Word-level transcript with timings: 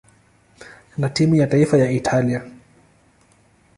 na 0.97 1.09
timu 1.09 1.35
ya 1.35 1.47
taifa 1.47 1.77
ya 1.77 1.91
Italia. 1.91 2.51